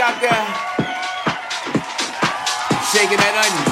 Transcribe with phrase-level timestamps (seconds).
[0.00, 0.32] out there?
[2.90, 3.69] Shaking that onion.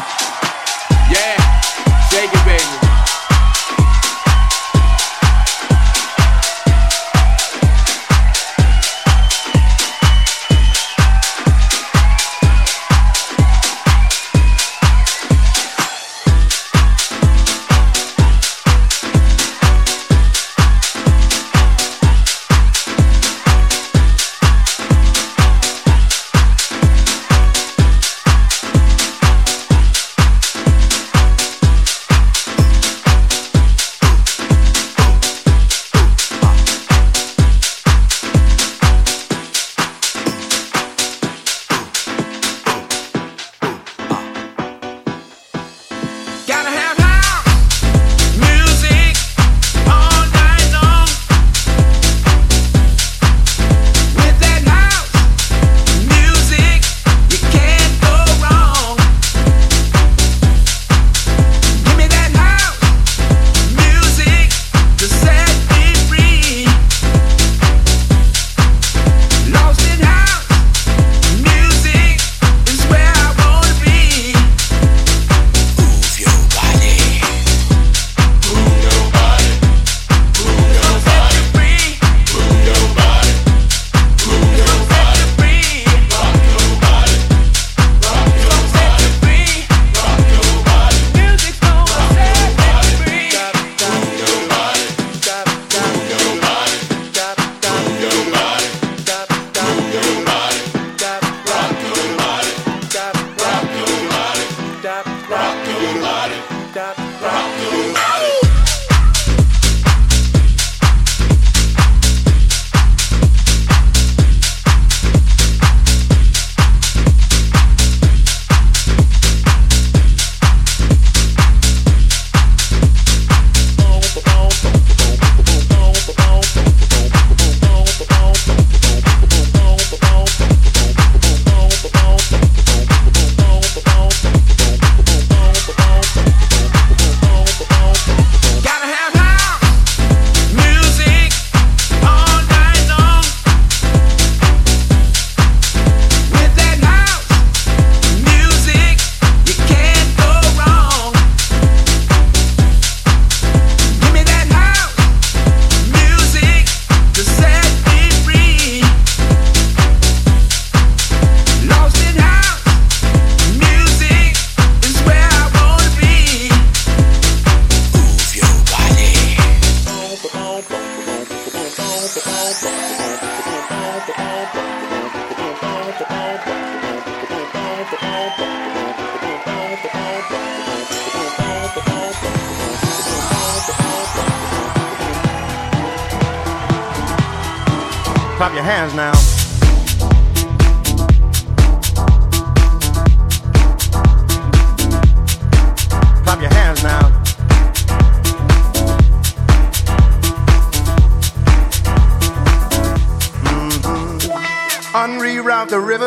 [188.36, 189.37] Clap your hands now.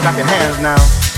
[0.00, 1.17] clapping hands now.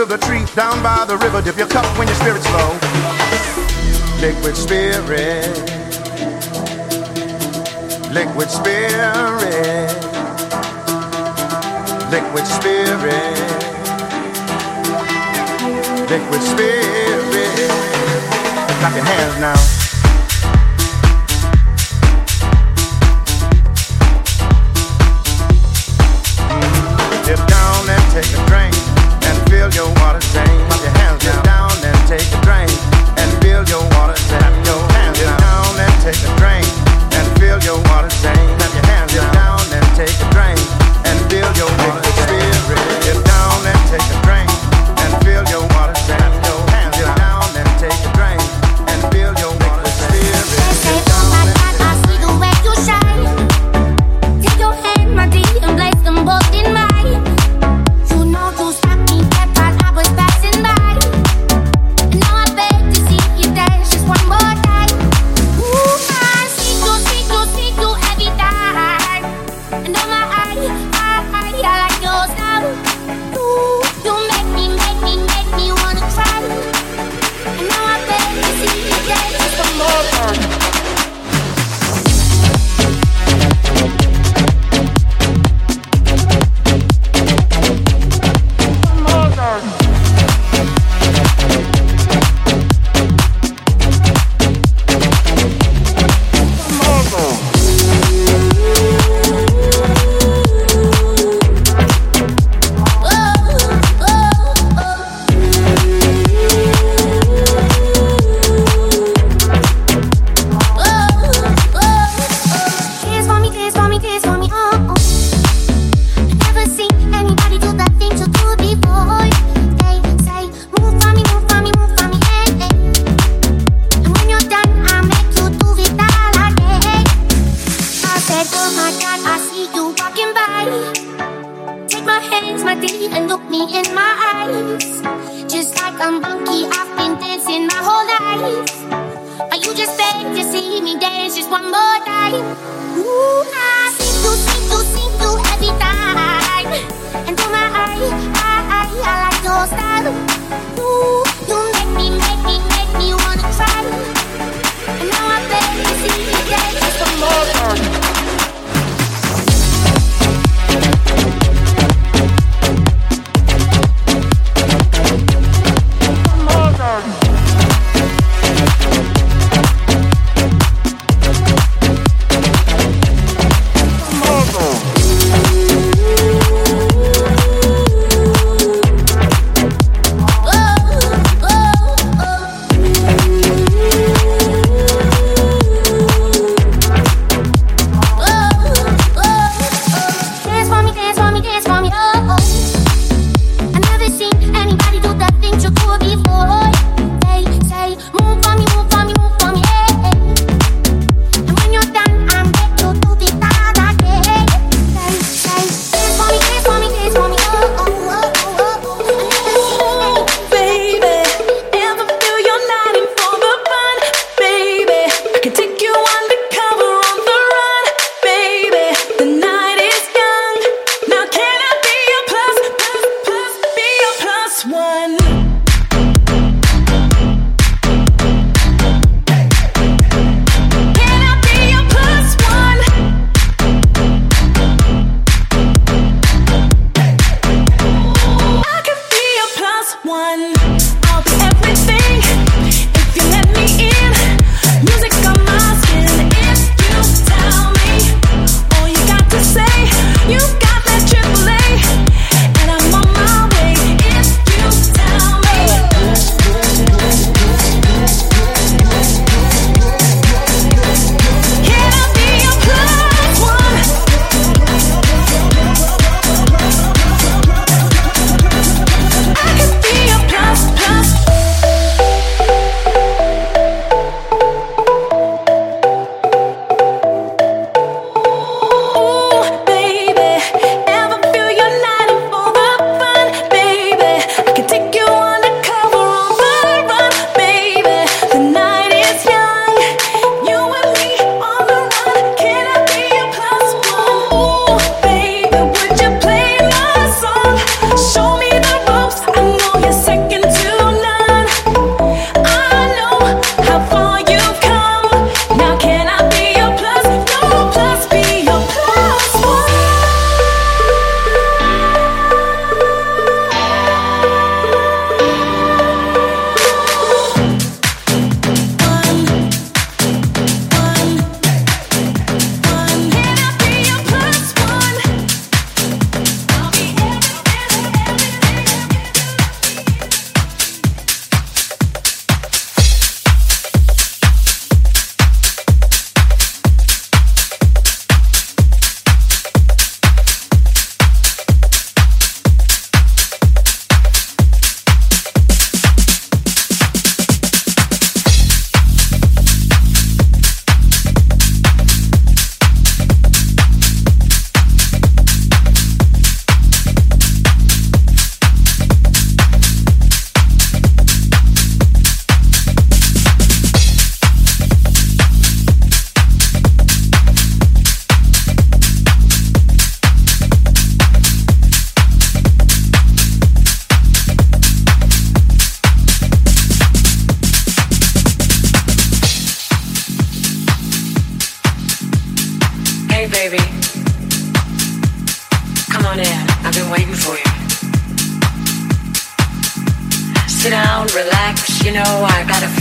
[0.00, 1.42] to the tree down by the river.
[1.42, 2.72] Dip your cup when your spirit's low.
[4.18, 5.44] Liquid spirit.
[8.10, 9.92] Liquid spirit.
[12.10, 13.36] Liquid spirit.
[16.08, 17.70] Liquid spirit.
[18.80, 19.89] Clap your hands now.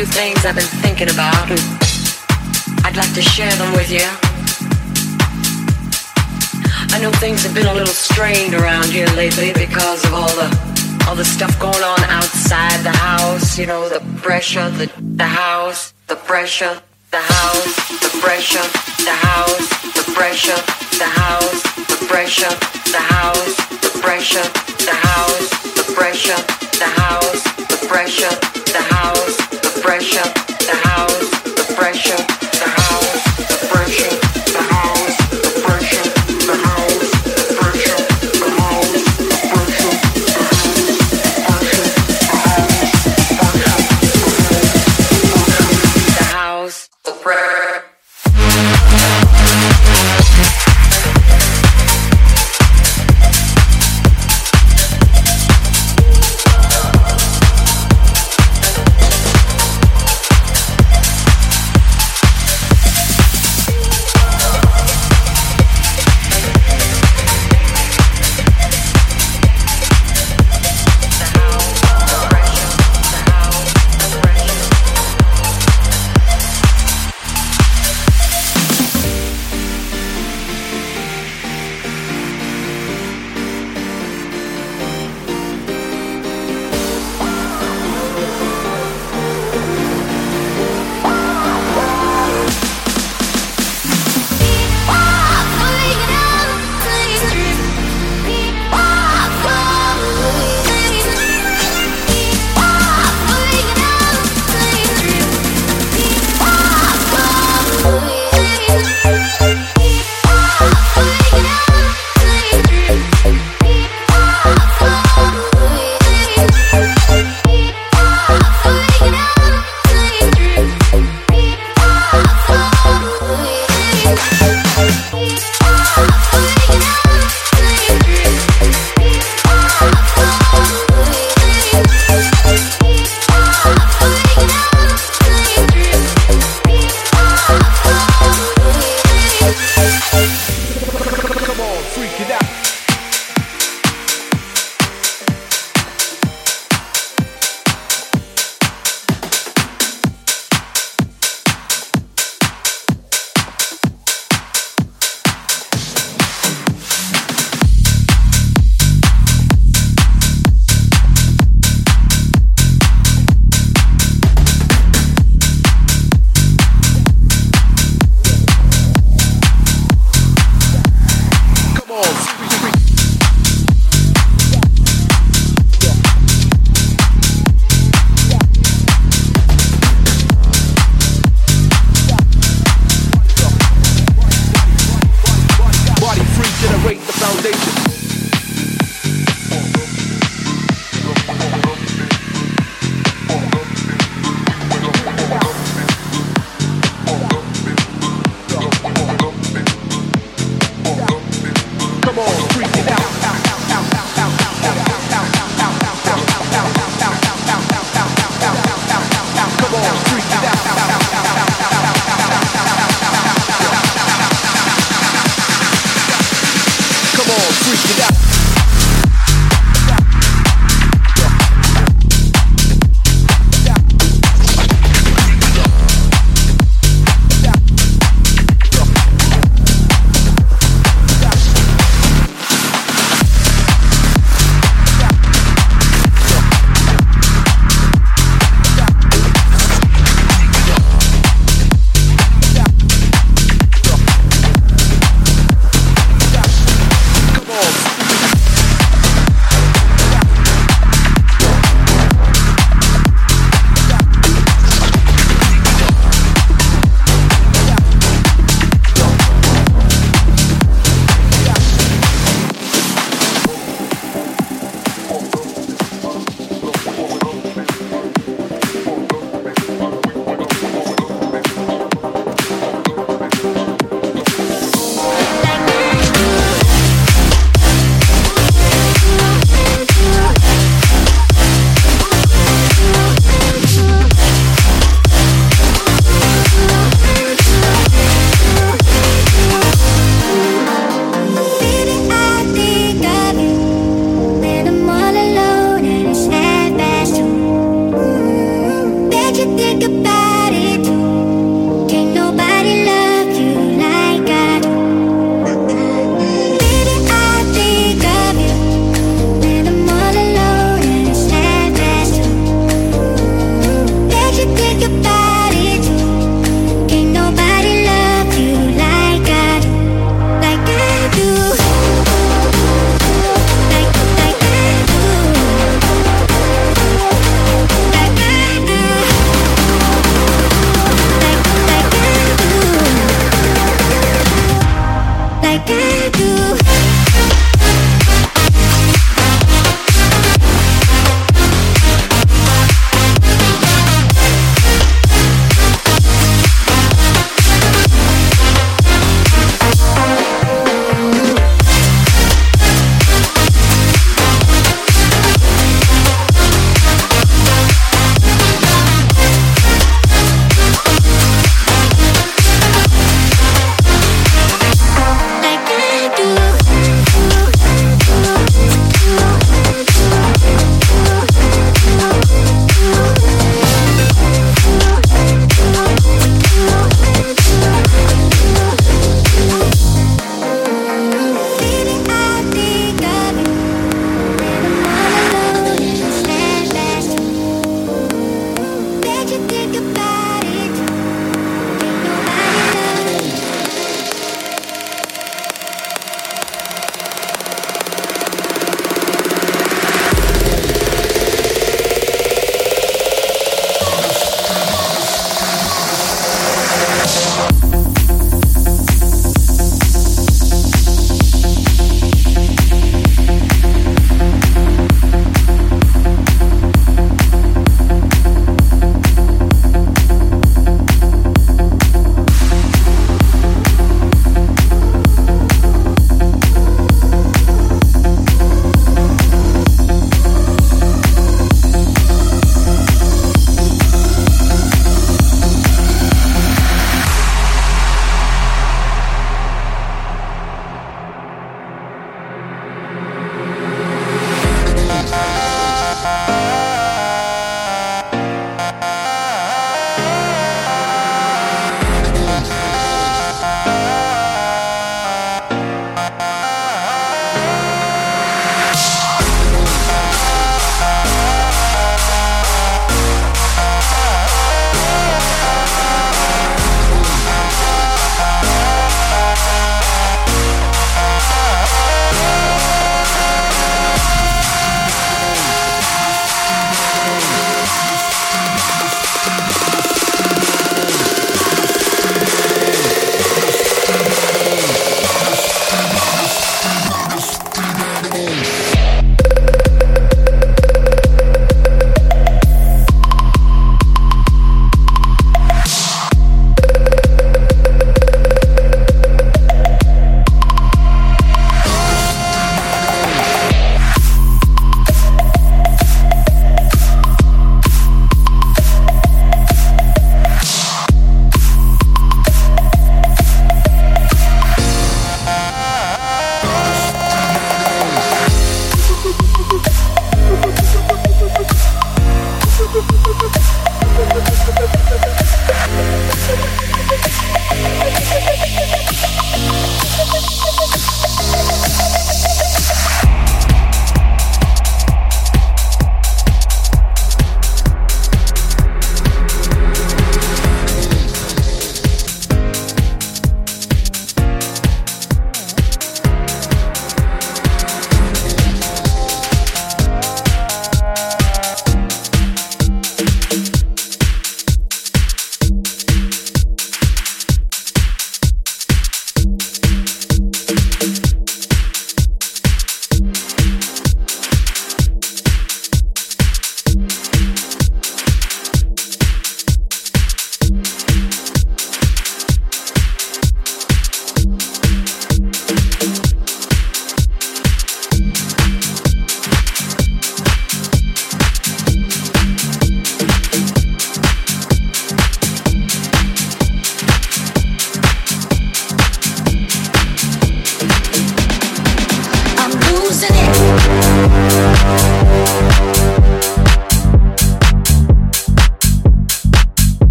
[0.00, 1.60] few things I've been thinking about, and
[2.86, 4.06] I'd like to share them with you.
[6.94, 10.48] I know things have been a little strained around here lately because of all the
[11.06, 13.58] all the stuff going on outside the house.
[13.58, 16.80] You know, the pressure, the the house, the pressure,
[17.10, 18.66] the house, the pressure,
[19.04, 20.60] the house, the pressure,
[20.96, 21.60] the house,
[21.92, 22.54] the pressure,
[22.88, 23.52] the house,
[23.84, 24.46] the pressure,
[24.80, 26.40] the house, the pressure,
[26.80, 28.34] the house, the pressure,
[28.72, 30.22] the house pressure,
[30.66, 34.39] the house, the pressure, the house,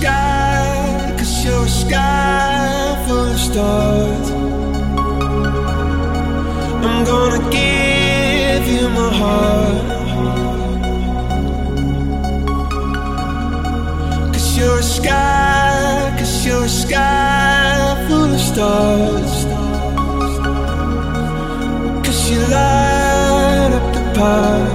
[0.00, 4.30] cause you're a sky full of stars.
[6.86, 9.92] I'm gonna give you my heart.
[14.62, 19.44] You're a sky, you're a sky full of stars.
[22.06, 24.71] Cause you light up the path.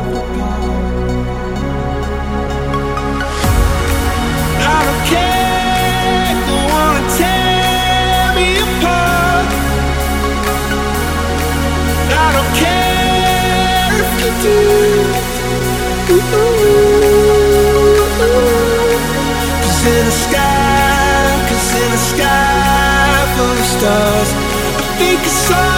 [24.98, 25.77] think so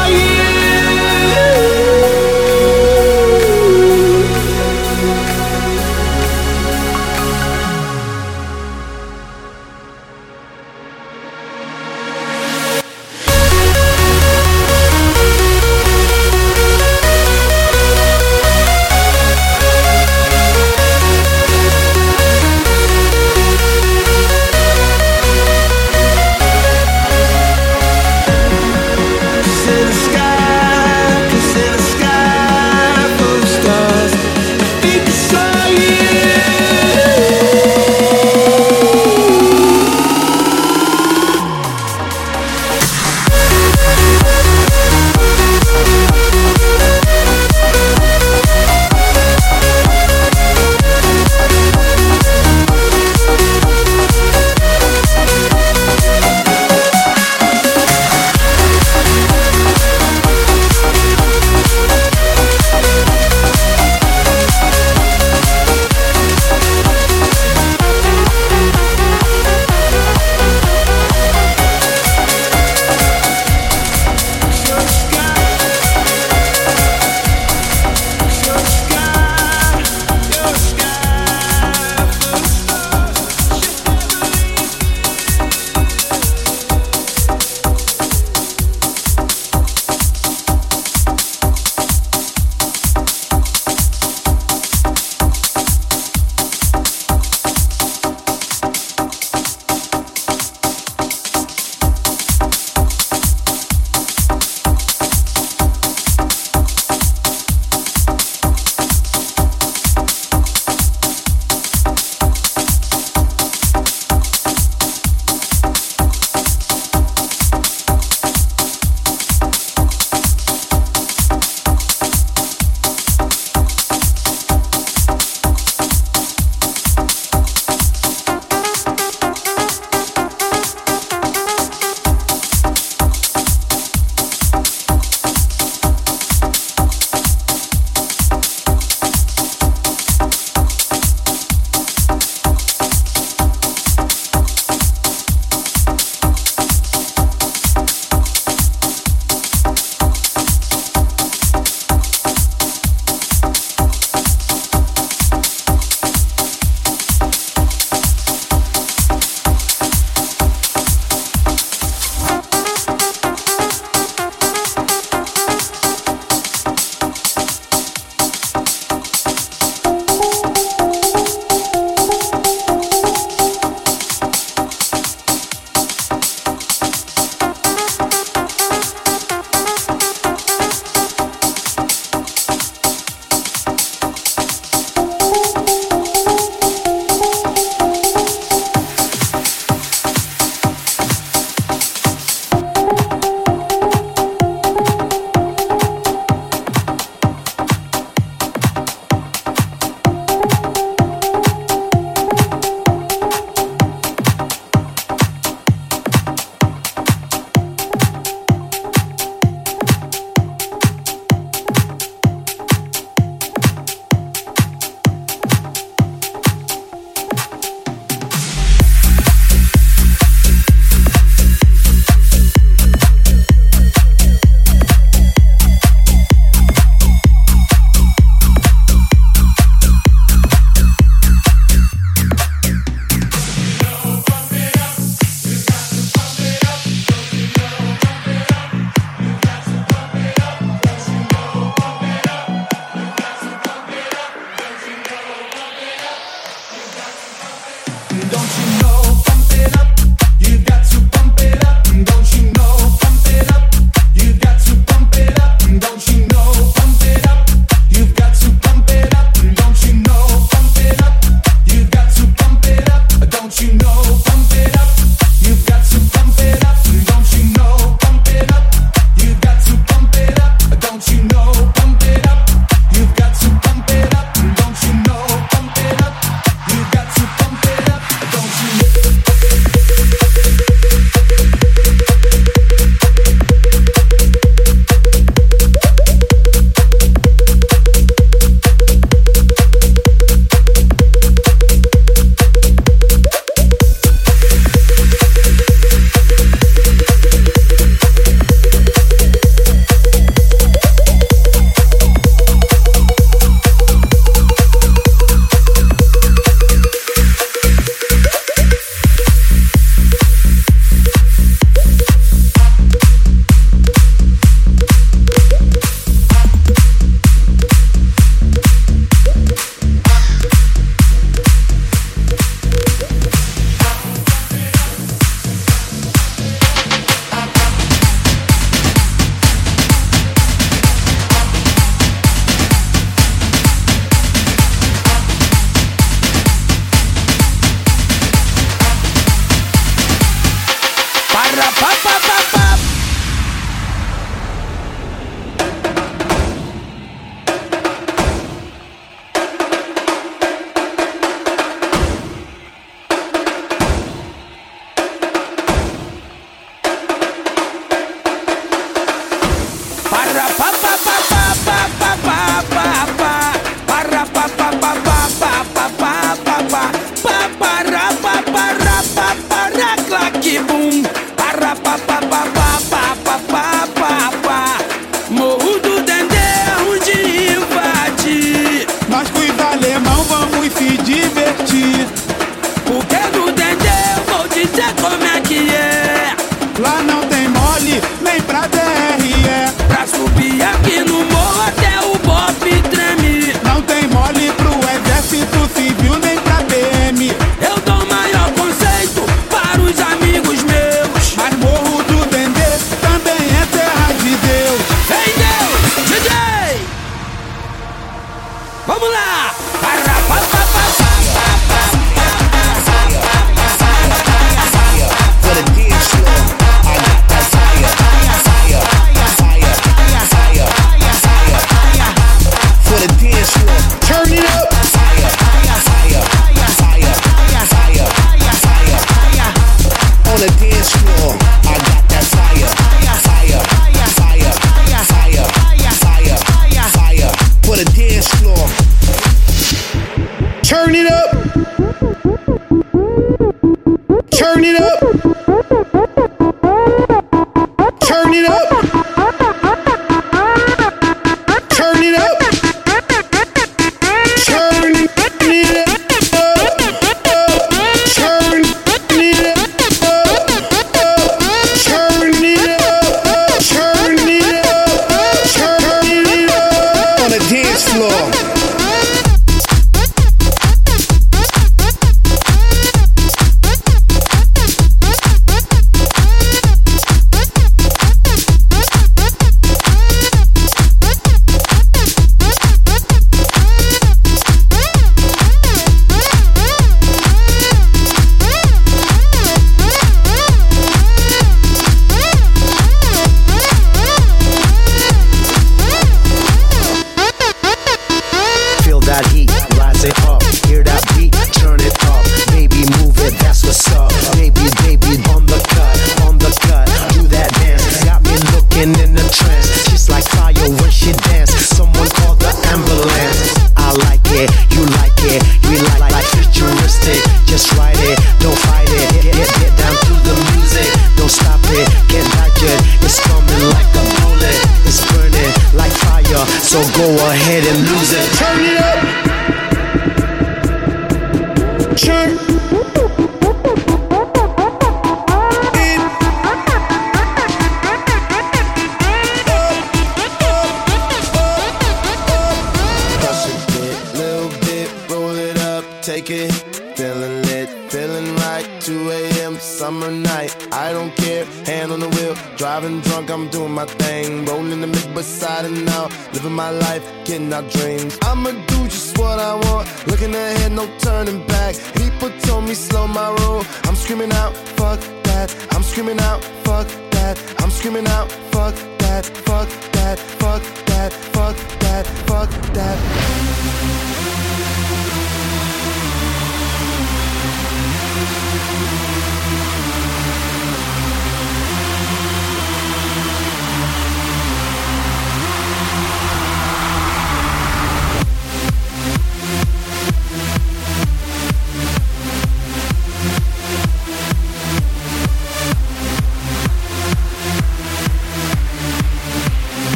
[557.69, 558.17] dreams.
[558.23, 558.68] I'm a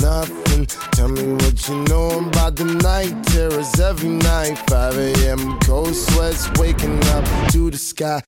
[0.00, 0.66] nothing.
[0.92, 4.58] Tell me what you know about the night terrors every night.
[4.68, 5.58] 5 a.m.
[5.60, 8.22] cold sweats waking up to the sky.